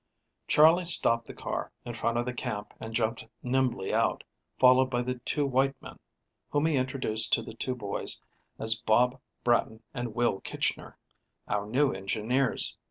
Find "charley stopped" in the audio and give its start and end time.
0.47-1.27